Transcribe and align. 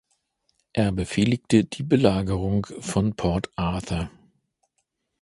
Er 0.73 0.91
befehligte 0.91 1.63
die 1.63 1.83
Belagerung 1.83 2.65
von 2.79 3.15
Port 3.15 3.51
Arthur. 3.55 4.09